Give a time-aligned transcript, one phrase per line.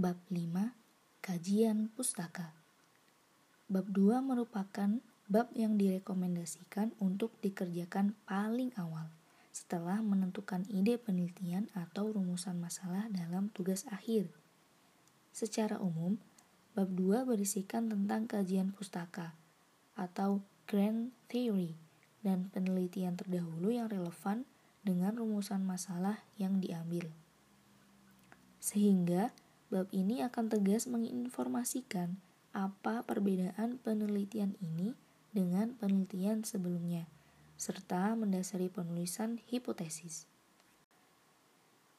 [0.00, 0.72] Bab 5
[1.20, 2.56] Kajian Pustaka
[3.68, 4.96] Bab 2 merupakan
[5.28, 9.12] bab yang direkomendasikan untuk dikerjakan paling awal
[9.52, 14.32] setelah menentukan ide penelitian atau rumusan masalah dalam tugas akhir.
[15.36, 16.16] Secara umum,
[16.72, 19.36] bab 2 berisikan tentang kajian pustaka
[20.00, 21.76] atau grand theory
[22.24, 24.48] dan penelitian terdahulu yang relevan
[24.80, 27.12] dengan rumusan masalah yang diambil.
[28.64, 29.36] Sehingga
[29.70, 32.18] Bab ini akan tegas menginformasikan
[32.50, 34.98] apa perbedaan penelitian ini
[35.30, 37.06] dengan penelitian sebelumnya,
[37.54, 40.26] serta mendasari penulisan hipotesis.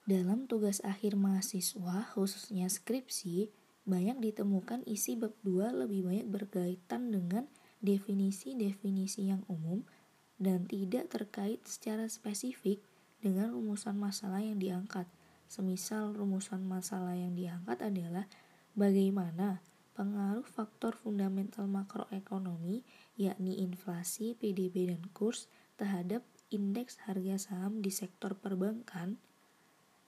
[0.03, 3.47] Dalam tugas akhir mahasiswa, khususnya skripsi,
[3.87, 7.47] banyak ditemukan isi bab 2 lebih banyak berkaitan dengan
[7.79, 9.87] definisi-definisi yang umum
[10.35, 12.83] dan tidak terkait secara spesifik
[13.23, 15.07] dengan rumusan masalah yang diangkat–
[15.51, 18.23] Semisal rumusan masalah yang diangkat adalah
[18.71, 19.59] bagaimana
[19.99, 22.87] pengaruh faktor fundamental makroekonomi
[23.19, 26.23] yakni inflasi, PDB dan kurs terhadap
[26.55, 29.19] indeks harga saham di sektor perbankan.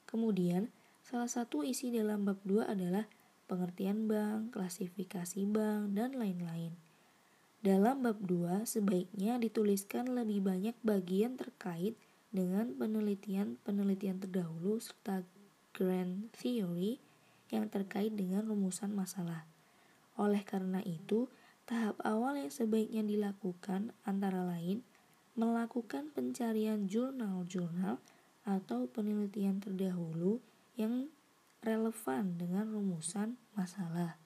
[0.07, 0.71] Kemudian,
[1.03, 3.03] salah satu isi dalam bab 2 adalah
[3.51, 6.71] pengertian bank, klasifikasi bank, dan lain-lain.
[7.59, 11.99] Dalam bab 2 sebaiknya dituliskan lebih banyak bagian terkait
[12.33, 15.21] dengan penelitian-penelitian terdahulu serta
[15.71, 16.97] grand theory
[17.53, 19.45] yang terkait dengan rumusan masalah.
[20.17, 21.29] Oleh karena itu,
[21.69, 24.81] tahap awal yang sebaiknya dilakukan antara lain
[25.33, 27.97] melakukan pencarian jurnal-jurnal
[28.45, 30.41] atau penelitian terdahulu
[30.77, 31.09] yang
[31.63, 34.19] relevan dengan rumusan masalah.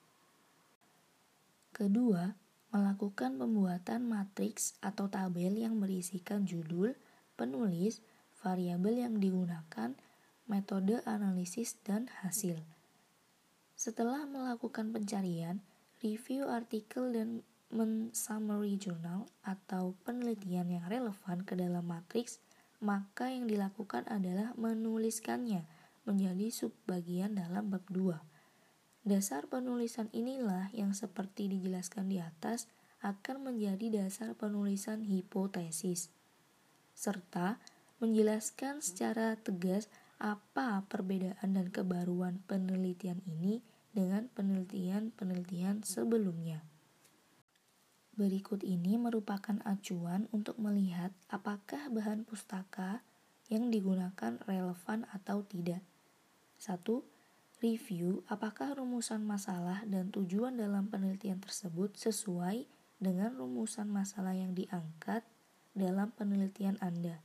[1.70, 2.34] Kedua,
[2.74, 6.92] melakukan pembuatan matriks atau tabel yang berisikan judul,
[7.38, 8.02] penulis,
[8.42, 9.94] variabel yang digunakan,
[10.50, 12.58] metode analisis, dan hasil.
[13.78, 15.62] Setelah melakukan pencarian,
[16.02, 22.42] review artikel dan men-summary jurnal atau penelitian yang relevan ke dalam matriks,
[22.82, 25.62] maka yang dilakukan adalah menuliskannya
[26.02, 28.18] menjadi subbagian dalam bab 2.
[29.06, 32.66] Dasar penulisan inilah yang seperti dijelaskan di atas
[32.98, 36.10] akan menjadi dasar penulisan hipotesis
[36.98, 37.62] serta
[38.02, 39.86] menjelaskan secara tegas
[40.18, 43.62] apa perbedaan dan kebaruan penelitian ini
[43.94, 46.66] dengan penelitian-penelitian sebelumnya.
[48.18, 53.06] Berikut ini merupakan acuan untuk melihat apakah bahan pustaka
[53.46, 55.86] yang digunakan relevan atau tidak.
[56.58, 56.82] 1.
[57.62, 62.66] Review apakah rumusan masalah dan tujuan dalam penelitian tersebut sesuai
[62.98, 65.22] dengan rumusan masalah yang diangkat
[65.78, 67.22] dalam penelitian Anda.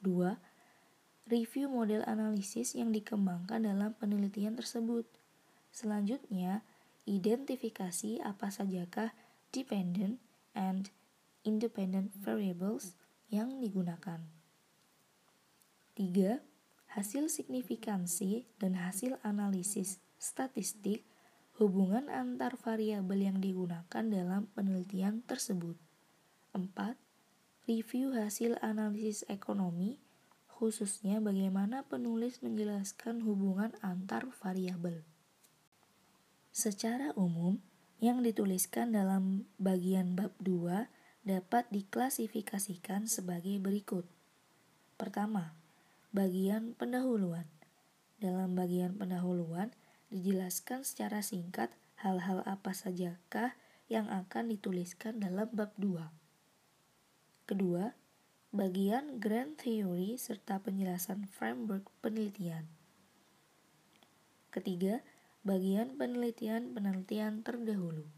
[0.00, 1.30] 2.
[1.30, 5.06] Review model analisis yang dikembangkan dalam penelitian tersebut.
[5.70, 6.66] Selanjutnya,
[7.06, 9.14] identifikasi apa sajakah
[9.54, 10.18] dependent
[10.56, 10.90] and
[11.46, 12.98] independent variables
[13.30, 14.24] yang digunakan.
[15.94, 16.40] 3.
[16.92, 21.04] Hasil signifikansi dan hasil analisis statistik
[21.56, 25.76] hubungan antar variabel yang digunakan dalam penelitian tersebut.
[26.52, 27.11] 4
[27.66, 30.02] review hasil analisis ekonomi,
[30.50, 35.06] khususnya bagaimana penulis menjelaskan hubungan antar variabel.
[36.50, 37.62] Secara umum,
[38.02, 40.90] yang dituliskan dalam bagian bab 2
[41.22, 44.02] dapat diklasifikasikan sebagai berikut.
[44.98, 45.54] Pertama,
[46.10, 47.46] bagian pendahuluan.
[48.18, 49.70] Dalam bagian pendahuluan
[50.10, 51.70] dijelaskan secara singkat
[52.02, 53.54] hal-hal apa sajakah
[53.86, 56.21] yang akan dituliskan dalam bab 2.
[57.52, 57.92] Kedua,
[58.48, 62.64] bagian grand theory serta penjelasan framework penelitian.
[64.48, 65.04] Ketiga,
[65.44, 68.08] bagian penelitian-penelitian terdahulu.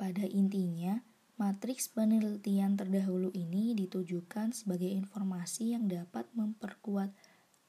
[0.00, 1.04] Pada intinya,
[1.36, 7.12] matriks penelitian terdahulu ini ditujukan sebagai informasi yang dapat memperkuat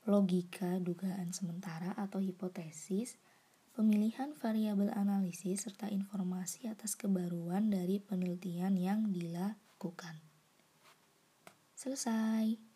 [0.08, 3.20] logika dugaan sementara atau hipotesis
[3.76, 10.20] pemilihan variabel analisis, serta informasi atas kebaruan dari penelitian yang dilakukan.
[11.76, 12.71] Selesai.